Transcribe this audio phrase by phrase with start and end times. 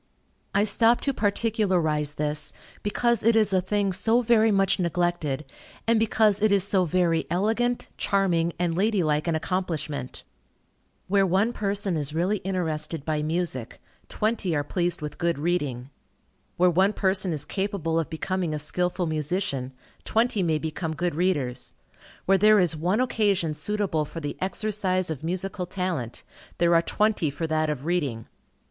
[0.55, 2.51] I stop to particularize this,
[2.81, 5.45] because it is a thing so very much neglected,
[5.85, 10.23] and because it is so very elegant, charming, and lady like an accomplishment.
[11.07, 13.79] Where one person is really interested by music,
[14.09, 15.91] twenty are pleased with good reading.
[16.57, 19.71] Where one person is capable of becoming a skilful musician,
[20.03, 21.75] twenty may become good readers.
[22.25, 26.23] Where there is one occasion suitable for the exercise of musical talent,
[26.57, 28.25] there are twenty for that of reading.